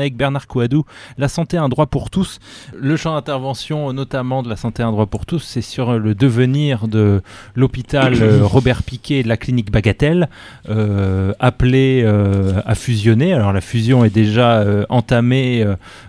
[0.00, 0.84] avec Bernard Couadou,
[1.18, 2.38] la santé un droit pour tous.
[2.74, 6.88] Le champ d'intervention, notamment de la santé un droit pour tous, c'est sur le devenir
[6.88, 7.22] de
[7.54, 10.28] l'hôpital euh, Robert Piquet de la clinique Bagatelle,
[10.68, 13.32] euh, appelé euh, à fusionner.
[13.32, 15.64] Alors la fusion est déjà entamée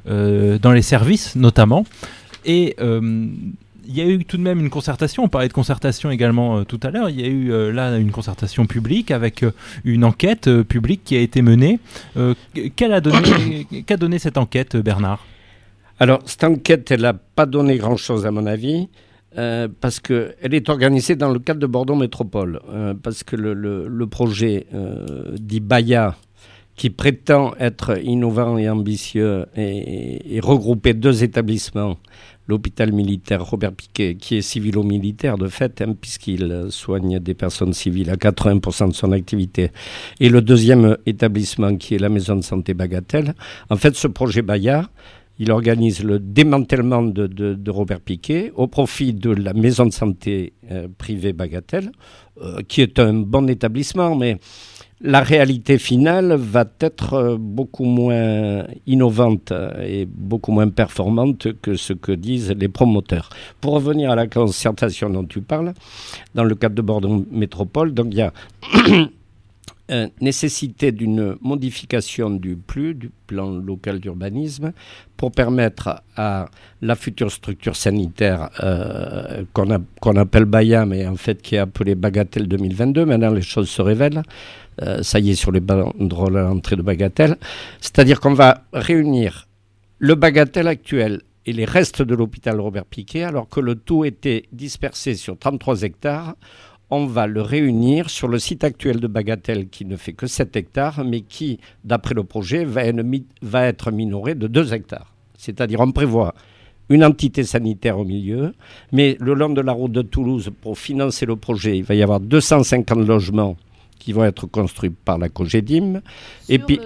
[0.05, 1.85] dans les services, notamment.
[2.45, 2.75] Et
[3.87, 6.63] il y a eu tout de même une concertation, on parlait de concertation également euh,
[6.63, 9.51] tout à l'heure, il y a eu euh, là une concertation publique avec euh,
[9.85, 11.79] une enquête publique qui a été menée.
[12.75, 15.25] Qu'a donné cette enquête, Bernard?
[15.99, 18.87] Alors, cette enquête, elle n'a pas donné grand-chose à mon avis.
[19.81, 22.59] parce qu'elle est organisée dans le cadre de Bordeaux Métropole,
[23.03, 24.67] parce que le, le, projet
[25.39, 26.15] dit Baya,
[26.77, 31.97] qui prétend être innovant et ambitieux et, et regrouper deux établissements
[32.47, 38.09] l'hôpital militaire Robert Piquet, qui est civilo-militaire de fait, hein, puisqu'il soigne des personnes civiles
[38.09, 39.71] à 80% de son activité,
[40.19, 43.33] et le deuxième établissement qui est la maison de santé Bagatelle.
[43.69, 44.89] En fait, ce projet Bayard,
[45.39, 50.87] il organise le démantèlement de, Robert Piquet au profit de la maison de santé euh,
[50.97, 51.91] privée Bagatelle,
[52.41, 54.39] euh, qui est un bon établissement, mais
[55.01, 59.53] la réalité finale va être euh, beaucoup moins innovante
[59.83, 63.29] et beaucoup moins performante que ce que disent les promoteurs.
[63.61, 65.73] Pour revenir à la concertation dont tu parles,
[66.33, 68.33] dans le cadre de Bordeaux Métropole, donc il y a
[69.89, 72.57] euh, nécessité d'une modification du
[72.93, 74.73] du plan local d'urbanisme,
[75.15, 76.47] pour permettre à
[76.81, 82.47] la future structure sanitaire euh, qu'on appelle BAYA, mais en fait qui est appelée Bagatelle
[82.49, 84.23] 2022, maintenant les choses se révèlent,
[84.81, 87.37] euh, ça y est sur les banderoles à l'entrée de Bagatelle,
[87.79, 89.47] c'est-à-dire qu'on va réunir
[89.99, 94.43] le Bagatelle actuel et les restes de l'hôpital Robert Piquet, alors que le tout était
[94.51, 96.35] dispersé sur 33 hectares
[96.89, 100.55] on va le réunir sur le site actuel de Bagatelle qui ne fait que 7
[100.55, 105.13] hectares, mais qui, d'après le projet, va, être minoré de 2 hectares.
[105.37, 106.33] C'est-à-dire on prévoit
[106.89, 108.53] une entité sanitaire au milieu,
[108.93, 112.01] mais le long de la route de Toulouse, pour financer le projet, il va y
[112.01, 113.57] avoir 250 logements
[113.99, 116.01] qui vont être construits par la COGEDIM.
[116.47, 116.79] et puis,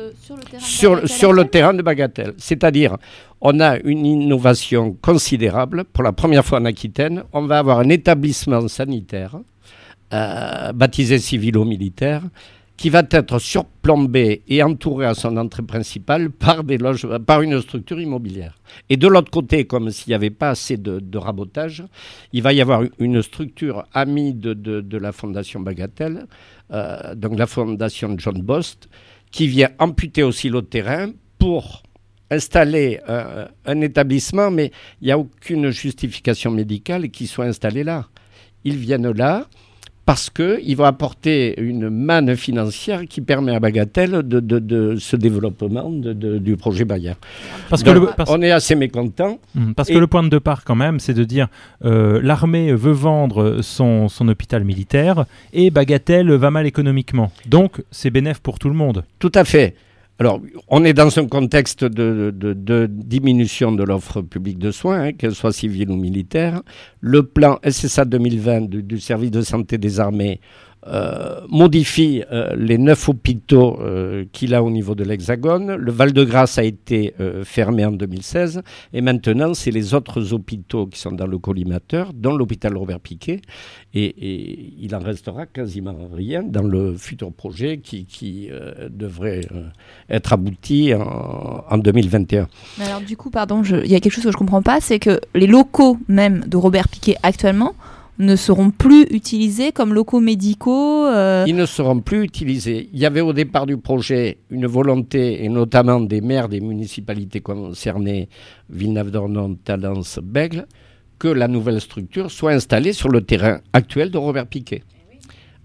[0.58, 2.34] sur, le terrain de Bagatelle.
[2.38, 2.98] C'est-à-dire,
[3.42, 5.84] on a une innovation considérable.
[5.84, 9.38] Pour la première fois en Aquitaine, on va avoir un établissement sanitaire
[10.14, 12.24] euh, baptisé civilo-militaire,
[12.82, 17.62] qui va être surplombé et entouré à son entrée principale par, des loges, par une
[17.62, 18.58] structure immobilière.
[18.90, 21.84] Et de l'autre côté, comme s'il n'y avait pas assez de, rabotage,
[22.34, 26.26] il va y avoir une structure amie de, la Fondation Bagatelle,
[26.72, 28.90] euh, donc la Fondation John Bost,
[29.30, 31.84] qui vient amputer aussi le terrain pour
[32.32, 34.72] installer euh, un établissement, mais
[35.02, 38.08] il n'y a aucune justification médicale qui soit installé là.
[38.64, 39.48] Ils viennent là,
[40.12, 46.58] parce qu'il va apporter une manne financière qui permet à Bagatelle de, ce développement du
[46.58, 47.14] projet Bayer.
[47.70, 47.92] Parce que
[48.28, 49.40] on est assez mécontent.
[49.56, 51.48] Hum, parce que le point de départ, quand même, c'est de dire
[51.86, 55.24] euh, l'armée veut vendre son, son, hôpital militaire
[55.54, 57.32] et Bagatelle va mal économiquement.
[57.46, 59.06] Donc, c'est bénéf pour tout le monde.
[59.18, 59.76] Tout à fait.
[60.22, 65.34] Alors, on est dans un contexte de, diminution de l'offre publique de soins, hein, qu'elle
[65.34, 66.62] soit civile ou militaire.
[67.00, 70.40] Le plan SSA 2020 du service de santé des armées
[70.88, 75.76] euh, modifie euh, les neuf hôpitaux euh, qu'il a au niveau de l'Hexagone.
[75.76, 78.62] Le Val-de-Grâce a été fermé en 2016
[78.94, 83.42] et maintenant c'est les autres hôpitaux qui sont dans le collimateur, dont l'hôpital Robert Piquet.
[83.94, 88.50] Et, il en restera quasiment rien dans le futur projet qui,
[88.90, 89.42] devrait
[90.10, 92.48] être abouti en, en 2021.
[92.80, 95.00] alors du coup, pardon, il y a quelque chose que je ne comprends pas, c'est
[95.00, 97.76] que les locaux même de Robert Piquet actuellement
[98.20, 102.90] ne seront plus utilisés comme locaux médicaux euh Ils ne seront plus utilisés.
[102.94, 107.42] Il y avait au départ du projet une volonté, et notamment des maires des municipalités
[107.42, 108.30] concernées,
[108.70, 110.68] Villeneuve-d'Ornon, Talence, Bègle,
[111.18, 114.84] que la nouvelle structure soit installée sur le terrain actuel de Robert Piquet.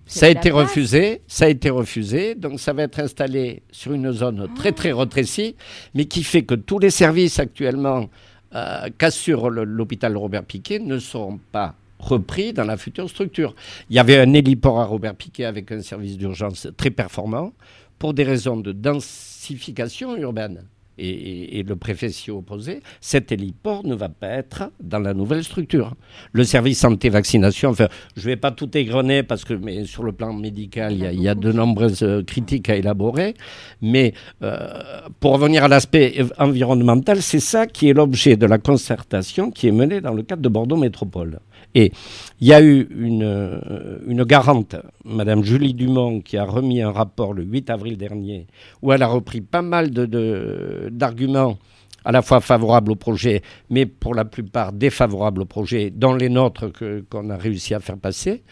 [0.09, 4.13] Ça a été refusé, ça a été refusé, donc ça va être installé sur une
[4.13, 5.57] zone très très rétrécie,
[5.95, 8.09] mais qui fait que tous les services actuellement
[8.55, 13.55] euh, qu'assure l'hôpital Robert Piquet ne seront pas repris dans la future structure.
[13.91, 17.53] Il y avait un héliport à Robert Piquet avec un service d'urgence très performant
[17.99, 20.67] pour des raisons de densification urbaine.
[20.99, 25.95] Et, le préfet s'y opposait, cet héliport ne va pas être dans la nouvelle structure.
[26.33, 30.33] Le service santé-vaccination, enfin, je ne vais pas tout égrener parce que sur le plan
[30.33, 33.35] médical, il y a, de nombreuses euh, critiques à élaborer.
[33.83, 39.51] Mais euh, pour revenir à l'aspect environnemental, c'est ça qui est l'objet de la concertation
[39.51, 41.41] qui est menée dans le cadre de Bordeaux Métropole.
[41.75, 41.93] Et
[42.41, 46.91] il y a eu une, euh, une garante, Madame Julie Dumont, qui a remis un
[46.91, 48.47] rapport le 8 avril dernier,
[48.81, 51.59] où elle a repris pas mal de, d'arguments
[52.05, 56.29] à la fois favorables au projet, mais pour la plupart défavorables au projet, dans les
[56.29, 56.67] nôtres
[57.11, 58.45] qu'on a réussi à faire passer,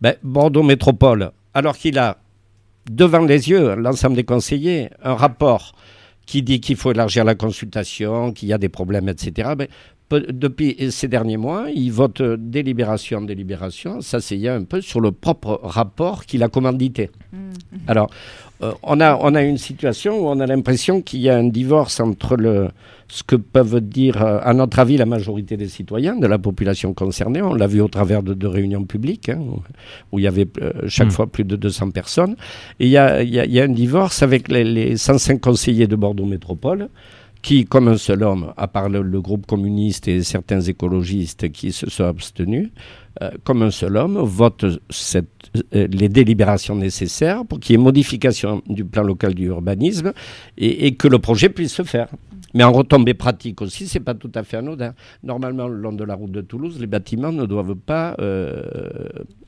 [0.00, 2.18] ben, Bordeaux Métropole, alors qu'il a
[2.88, 5.74] devant les yeux l'ensemble des conseillers un rapport
[6.24, 9.54] qui dit qu'il faut élargir la consultation, qu'il y a des problèmes, etc.
[10.18, 15.60] depuis ces derniers mois, il vote délibération en délibération, s'asseyant un peu sur le propre
[15.62, 17.10] rapport qu'il a commandité.
[17.32, 17.36] Mmh.
[17.86, 18.10] Alors,
[18.62, 21.48] euh, on, a, on a une situation où on a l'impression qu'il y a un
[21.48, 22.68] divorce entre le,
[23.08, 26.92] ce que peuvent dire, euh, à notre avis, la majorité des citoyens, de la population
[26.92, 27.40] concernée.
[27.40, 29.40] On l'a vu au travers de, réunions publiques, hein,
[30.12, 31.12] où il y avait euh, chaque mmh.
[31.12, 32.36] fois plus de 200 personnes.
[32.80, 36.26] Et il y a, y a, un divorce avec les, les 105 conseillers de Bordeaux
[36.26, 36.88] Métropole
[37.42, 41.88] qui, comme un seul homme, à part le, groupe communiste et certains écologistes qui se
[41.88, 42.70] sont abstenus,
[43.22, 45.22] euh, comme un seul homme, vote euh,
[45.72, 50.12] les délibérations nécessaires pour qu'il y ait modification du plan local du urbanisme
[50.58, 52.08] et, que le projet puisse se faire.
[52.54, 54.92] Mais en retombée pratique aussi, c'est pas tout à fait anodin.
[55.22, 58.62] Normalement, le long de la route de Toulouse, les bâtiments ne doivent pas euh,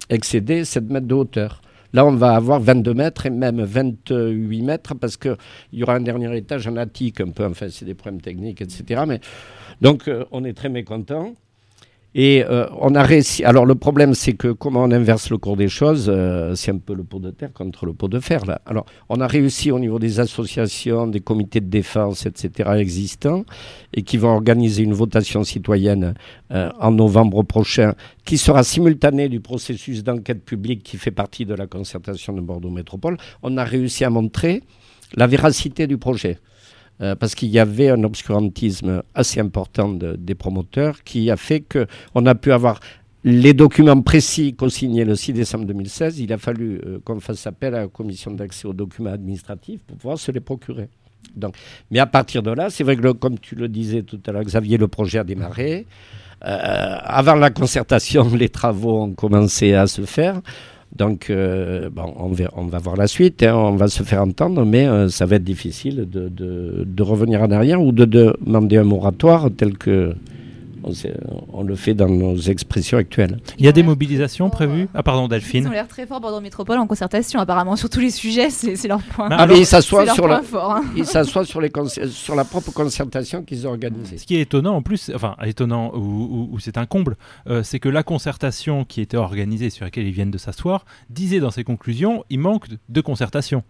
[0.09, 1.63] excéder 7 mètres de hauteur.
[1.93, 5.37] Là, on va avoir 22 mètres et même 28 mètres parce qu'il
[5.73, 9.03] y aura un dernier étage en attique, un peu, enfin, c'est des problèmes techniques, etc.
[9.07, 9.21] Mais,
[9.81, 11.35] donc, euh, on est très mécontent.
[12.15, 13.43] Et euh, on a réussi.
[13.45, 16.77] Alors le problème, c'est que comment on inverse le cours des choses, euh, c'est un
[16.79, 18.45] peu le pot de terre contre le pot de fer.
[18.45, 18.61] Là.
[18.67, 22.71] Alors on a réussi au niveau des associations, des comités de défense, etc.
[22.77, 23.45] existants,
[23.95, 26.13] et qui vont organiser une votation citoyenne
[26.53, 27.95] euh, en novembre prochain,
[28.27, 32.71] qui sera simultanée du processus d'enquête publique qui fait partie de la concertation de Bordeaux
[32.71, 33.17] Métropole.
[33.43, 34.63] On a réussi à montrer
[35.15, 36.39] la véracité du projet.
[37.03, 42.27] Euh, parce qu'il y avait un obscurantisme assez important des promoteurs qui a fait qu'on
[42.27, 42.79] a pu avoir
[43.25, 46.21] les documents précis co-signés le 6 décembre 2016.
[46.21, 49.97] Il a fallu euh, qu'on fasse appel à la commission d'accès aux documents administratifs pour
[49.97, 50.89] pouvoir se les procurer.
[51.35, 51.57] Donc,
[51.91, 54.45] mais à partir de là, c'est vrai que, comme tu le disais tout à l'heure,
[54.45, 55.87] Xavier, le projet a démarré.
[56.45, 60.41] Euh, avant la concertation, les travaux ont commencé à se faire.
[60.95, 64.87] Donc, euh, bon, on, va, voir la suite, hein, on va se faire entendre, mais
[64.87, 69.79] euh, ça va être difficile de, revenir en arrière ou de demander un moratoire tel
[69.79, 70.15] que
[71.53, 73.39] on, le fait dans nos expressions actuelles.
[73.59, 75.65] Il y a des mobilisations prévues Ah pardon Delphine.
[75.65, 78.89] Ils ont l'air très forts Bordeaux Métropole en concertation apparemment sur tous les sujets, c'est
[78.89, 79.29] leur point.
[79.31, 80.83] Ah mais ils s'assoient sur, la, hein.
[81.45, 81.71] sur, les
[82.09, 84.19] sur la propre concertation qu'ils ont organisée.
[84.19, 87.17] Ce qui est étonnant en plus, enfin étonnant ou, c'est un comble,
[87.49, 91.41] euh, c'est que la concertation qui était organisée sur laquelle ils viennent de s'asseoir disait
[91.41, 93.63] dans ses conclusions il manque de concertation.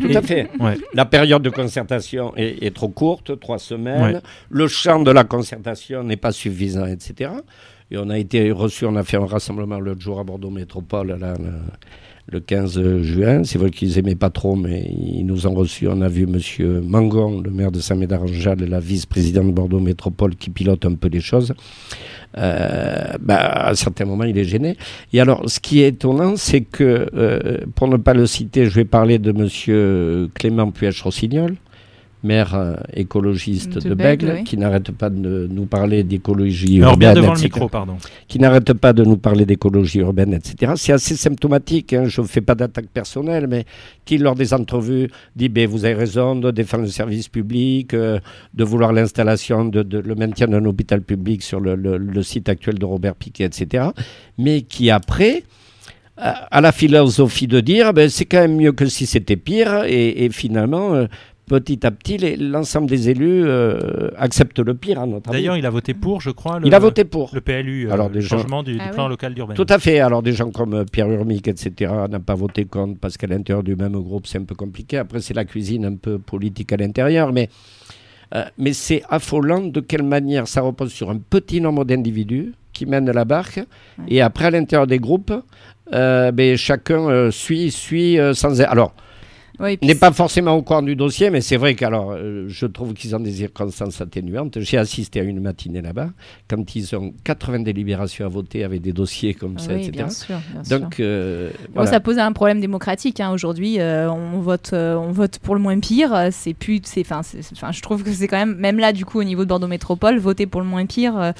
[0.00, 0.50] Tout à fait.
[0.94, 4.20] La période de concertation est, trop courte, trois semaines.
[4.50, 7.30] Le champ de la concertation n'est pas suffisant etc.
[7.90, 11.18] Et on a été reçu, on a fait un rassemblement l'autre jour à Bordeaux Métropole,
[12.30, 13.44] le, 15 juin.
[13.44, 15.88] C'est vrai qu'ils aimaient pas trop, mais ils nous ont reçus.
[15.88, 16.82] On a vu M.
[16.82, 21.20] Mangon, le maire de Saint-Médard-en-Jalles, la vice-présidente de Bordeaux Métropole, qui pilote un peu les
[21.20, 21.54] choses.
[22.36, 24.76] Euh, bah, à certains moments, il est gêné.
[25.14, 28.74] Et alors, ce qui est étonnant, c'est que, euh, pour ne pas le citer, je
[28.74, 30.28] vais parler de M.
[30.34, 31.56] Clément Puech-Rossignol,
[32.22, 37.14] maire euh, écologiste de, Bègle, qui n'arrête pas de nous parler d'écologie urbaine.
[37.14, 37.96] devant le micro, pardon.
[38.26, 40.72] Qui n'arrête pas de nous parler d'écologie urbaine, etc.
[40.76, 43.64] C'est assez symptomatique, hein, je ne fais pas d'attaque personnelle, mais
[44.04, 48.18] qui, lors des entrevues, dit ben, Vous avez raison de défendre le service public, euh,
[48.54, 53.14] de vouloir l'installation, de, le maintien d'un hôpital public sur le, site actuel de Robert
[53.14, 53.88] Piquet, etc.
[54.38, 55.44] Mais qui, après,
[56.16, 60.28] a la philosophie de dire ben, c'est quand même mieux que si c'était pire, et,
[60.32, 61.06] finalement, euh,
[61.48, 65.70] petit à petit, l'ensemble des élus euh, acceptent le pire, à notre D'ailleurs, il a
[65.70, 66.60] voté pour, je crois.
[66.60, 67.30] Le, il a voté pour.
[67.34, 69.64] Le PLU, euh, Alors, le changement du, ah plan local d'urbanisme.
[69.64, 69.98] Tout à fait.
[69.98, 73.64] Alors, des gens comme euh, Pierre Urmic, etc., n'ont pas voté contre parce qu'à l'intérieur
[73.64, 74.98] du même groupe, c'est un peu compliqué.
[74.98, 77.32] Après, c'est la cuisine un peu politique à l'intérieur.
[77.32, 77.48] Mais,
[78.58, 83.10] mais c'est affolant de quelle manière ça repose sur un petit nombre d'individus qui mènent
[83.10, 83.60] la barque.
[84.06, 85.32] Et après, à l'intérieur des groupes,
[85.90, 88.60] ben, chacun suit, suit sans.
[88.60, 88.92] Alors,
[89.60, 93.16] n'est pas forcément au courant du dossier, mais c'est vrai qu'alors, euh, je trouve qu'ils
[93.16, 94.60] ont des circonstances atténuantes.
[94.60, 96.10] J'ai assisté à une matinée là-bas,
[96.48, 99.90] quand ils ont 80 délibérations à voter avec des dossiers comme ça, etc.
[99.92, 100.36] Bien sûr,
[100.70, 101.50] Donc, euh,
[101.86, 103.20] ça pose un problème démocratique.
[103.20, 103.32] Hein.
[103.32, 106.28] Aujourd'hui, euh, on, vote, on vote pour le moins pire.
[106.30, 109.42] C'est plus, enfin, je trouve que c'est quand même, même là, du coup, au niveau
[109.42, 111.32] de Bordeaux Métropole, voter pour le moins pire,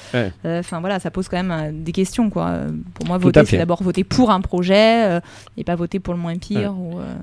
[0.43, 2.59] enfin voilà, ça pose quand même des questions, quoi.
[2.95, 5.19] Pour moi, voter, c'est d'abord voter pour un projet
[5.57, 6.73] et pas voter pour le moins pire.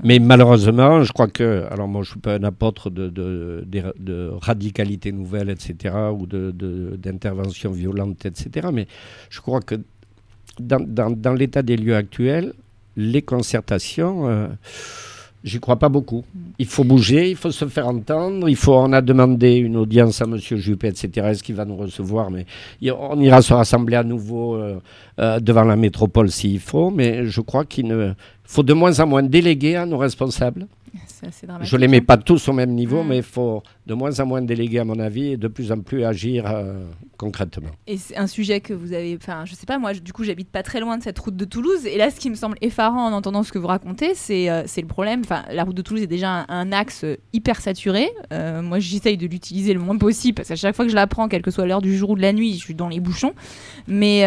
[0.02, 5.12] Mais malheureusement, je crois que, alors moi je ne suis pas un apôtre de, radicalité
[5.12, 8.86] nouvelle, etc., ou d'intervention violente, etc., mais
[9.30, 9.76] je crois que
[10.58, 12.52] dans, l'état des lieux actuels,
[12.96, 14.46] les concertations, euh,
[15.46, 16.24] J'y crois pas beaucoup.
[16.58, 18.48] Il faut bouger, il faut se faire entendre.
[18.48, 20.36] Il faut, on a demandé une audience à M.
[20.38, 21.08] Juppé, etc.
[21.28, 22.46] Est-ce qu'il va nous recevoir Mais
[22.90, 24.80] on ira se rassembler à nouveau euh,
[25.20, 26.90] euh, devant la métropole s'il faut.
[26.90, 30.66] Mais je crois qu'il faut de moins en moins déléguer à nos responsables.
[31.62, 32.04] Je ne les mets hein.
[32.06, 34.98] pas tous au même niveau, mais il faut de moins en moins déléguer, à mon
[34.98, 36.84] avis, et de plus en plus agir euh,
[37.16, 37.70] concrètement.
[37.86, 39.16] Et c'est un sujet que vous avez.
[39.16, 41.44] Enfin, je sais pas, moi, du coup, j'habite pas très loin de cette route de
[41.44, 41.86] Toulouse.
[41.86, 44.62] Et là, ce qui me semble effarant en entendant ce que vous racontez, c'est euh,
[44.76, 45.20] le problème.
[45.24, 48.10] Enfin, la route de Toulouse est déjà un, axe hyper saturé.
[48.32, 51.06] Euh, moi, j'essaye de l'utiliser le moins possible, parce qu'à chaque fois que je la
[51.06, 52.98] prends, quelle que soit l'heure du jour ou de la nuit, je suis dans les
[52.98, 53.34] bouchons.
[53.86, 54.22] Mais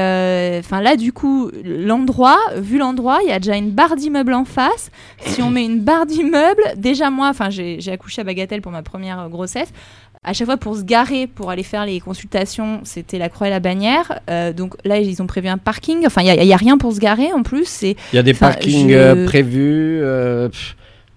[0.59, 4.45] enfin, là, du coup, l'endroit, vu l'endroit, il y a déjà une barre d'immeuble en
[4.45, 4.89] face.
[5.19, 9.19] Si on met une barre d'immeuble, déjà moi, j'ai accouché à Bagatelle pour ma première
[9.19, 9.73] euh, grossesse.
[10.21, 13.51] À chaque fois pour se garer pour aller faire les consultations, c'était la croix et
[13.51, 14.19] la bannière.
[14.29, 16.05] Euh, donc là, ils ont prévu un parking.
[16.05, 17.83] Enfin, il n'y a, rien pour se garer en plus.
[17.83, 20.03] Il y a des parkings euh, prévus.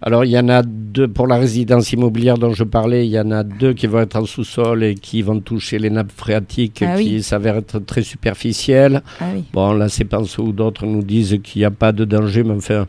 [0.01, 3.05] alors, il y en a deux pour la résidence immobilière dont je parlais.
[3.05, 5.91] Il y en a deux qui vont être en sous-sol et qui vont toucher les
[5.91, 9.03] nappes phréatiques ah qui s'avèrent être très superficielles.
[9.21, 12.45] Ah bon, là, c'est Pinceau ou d'autres nous disent qu'il n'y a pas de danger,
[12.45, 12.87] mais enfin.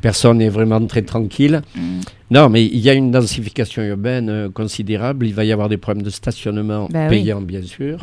[0.00, 1.62] Personne n'est vraiment très tranquille.
[1.74, 2.00] Mm.
[2.30, 5.26] Non, mais il y a une densification urbaine euh, considérable.
[5.26, 7.98] Il va y avoir des problèmes de stationnement bah payants, bien sûr,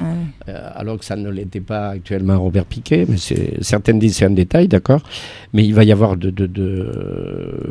[0.48, 3.06] euh, alors que ça ne l'était pas actuellement à Robert Piquet.
[3.10, 3.18] Mais
[3.62, 5.02] certaines disent c'est un détail, d'accord.
[5.52, 6.34] Mais il va y avoir de,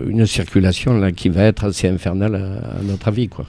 [0.09, 3.47] une circulation là qui va être assez infernale à, à notre avis, quoi.